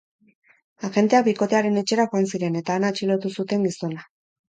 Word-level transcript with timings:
Agenteak 0.89 1.27
bikotearen 1.27 1.79
etxera 1.83 2.09
joan 2.15 2.29
ziren, 2.35 2.61
eta 2.65 2.81
han 2.81 2.91
atxilotu 2.93 3.37
zuten 3.41 3.73
gizona. 3.73 4.13